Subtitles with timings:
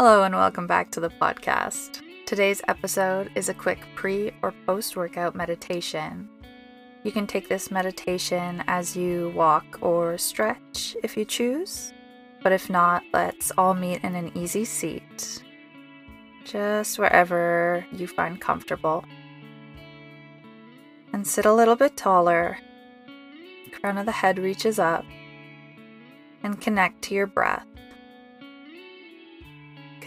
[0.00, 2.02] Hello, and welcome back to the podcast.
[2.24, 6.28] Today's episode is a quick pre or post workout meditation.
[7.02, 11.92] You can take this meditation as you walk or stretch if you choose,
[12.44, 15.42] but if not, let's all meet in an easy seat,
[16.44, 19.04] just wherever you find comfortable.
[21.12, 22.56] And sit a little bit taller.
[23.72, 25.04] Crown of the head reaches up,
[26.44, 27.66] and connect to your breath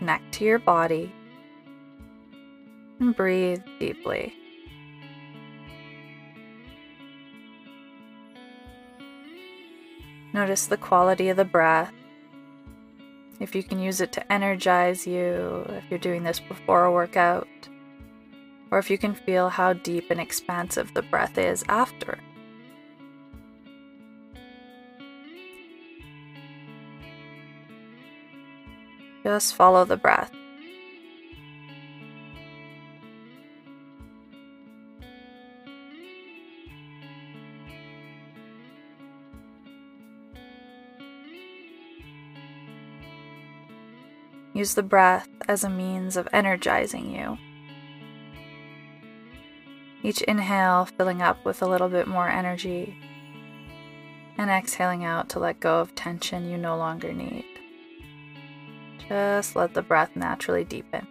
[0.00, 1.12] connect to your body
[3.00, 4.34] and breathe deeply.
[10.32, 11.92] Notice the quality of the breath.
[13.40, 17.46] If you can use it to energize you, if you're doing this before a workout,
[18.70, 22.18] or if you can feel how deep and expansive the breath is after.
[29.22, 30.32] Just follow the breath.
[44.52, 47.38] Use the breath as a means of energizing you.
[50.02, 52.96] Each inhale filling up with a little bit more energy,
[54.36, 57.44] and exhaling out to let go of tension you no longer need.
[59.10, 61.04] Just let the breath naturally deepen.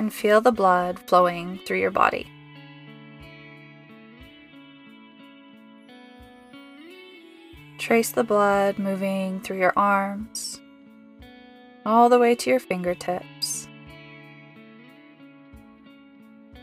[0.00, 2.26] And feel the blood flowing through your body.
[7.76, 10.58] Trace the blood moving through your arms,
[11.84, 13.68] all the way to your fingertips,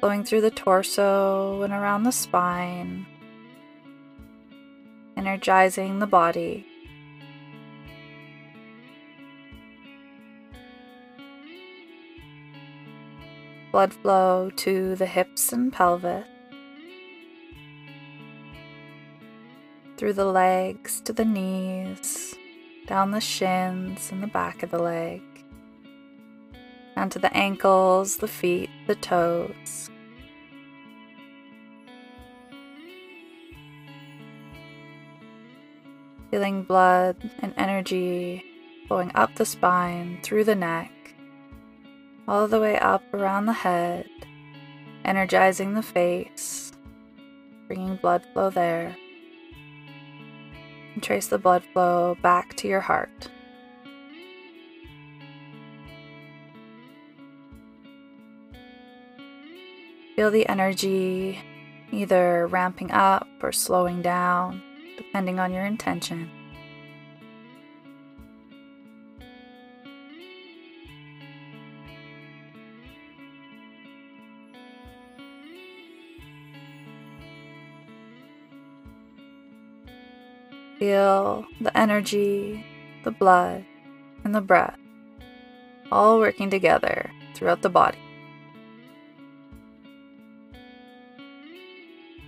[0.00, 3.06] flowing through the torso and around the spine,
[5.16, 6.66] energizing the body.
[13.72, 16.26] Blood flow to the hips and pelvis,
[19.96, 22.34] through the legs to the knees,
[22.86, 25.22] down the shins and the back of the leg,
[26.94, 29.88] down to the ankles, the feet, the toes.
[36.30, 38.44] Feeling blood and energy
[38.86, 40.90] flowing up the spine, through the neck,
[42.28, 44.08] all the way up around the head,
[45.04, 46.72] energizing the face,
[47.66, 48.96] bringing blood flow there.
[50.94, 53.28] And trace the blood flow back to your heart.
[60.16, 61.40] Feel the energy
[61.90, 64.62] either ramping up or slowing down,
[64.96, 66.30] depending on your intention.
[80.82, 82.66] Feel the energy,
[83.04, 83.64] the blood,
[84.24, 84.80] and the breath
[85.92, 88.00] all working together throughout the body.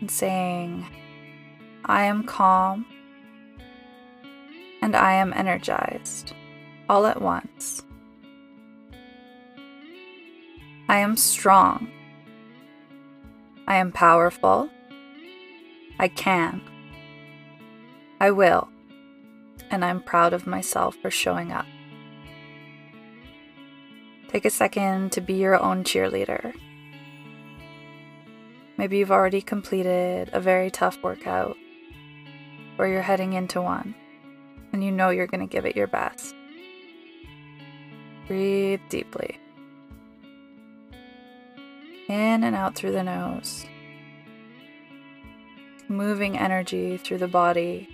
[0.00, 0.86] And saying,
[1.84, 2.86] I am calm
[4.80, 6.32] and I am energized
[6.88, 7.82] all at once.
[10.88, 11.90] I am strong.
[13.66, 14.70] I am powerful.
[15.98, 16.60] I can.
[18.20, 18.68] I will,
[19.70, 21.66] and I'm proud of myself for showing up.
[24.28, 26.54] Take a second to be your own cheerleader.
[28.76, 31.56] Maybe you've already completed a very tough workout,
[32.78, 33.94] or you're heading into one,
[34.72, 36.34] and you know you're going to give it your best.
[38.26, 39.38] Breathe deeply.
[42.08, 43.66] In and out through the nose.
[45.88, 47.88] Moving energy through the body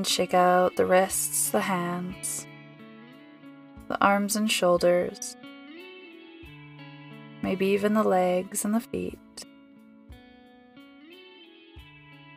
[0.00, 2.46] and shake out the wrists, the hands,
[3.86, 5.36] the arms and shoulders,
[7.42, 9.18] maybe even the legs and the feet.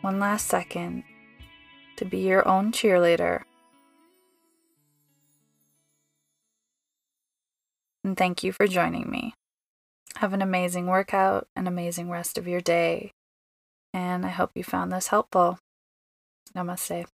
[0.02, 1.06] One last second
[1.96, 3.44] to be your own cheerleader.
[8.04, 9.36] And thank you for joining me.
[10.18, 13.14] Have an amazing workout, an amazing rest of your day,
[13.94, 15.60] and I hope you found this helpful.
[16.54, 17.06] Namaste.